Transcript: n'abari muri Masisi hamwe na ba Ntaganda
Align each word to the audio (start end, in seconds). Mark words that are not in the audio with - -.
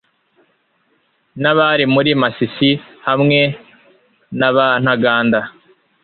n'abari 1.41 1.85
muri 1.93 2.09
Masisi 2.21 2.71
hamwe 3.07 3.39
na 4.39 4.49
ba 4.55 4.67
Ntaganda 4.83 5.39